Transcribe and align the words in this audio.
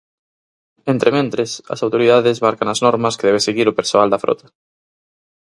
Entrementres, 0.93 1.51
as 1.73 1.79
autoridades 1.85 2.41
marcan 2.45 2.69
as 2.73 2.81
normas 2.85 3.15
que 3.17 3.27
debe 3.27 3.41
seguir 3.47 3.67
o 3.69 3.77
persoal 3.79 4.07
da 4.11 4.21
frota. 4.23 4.47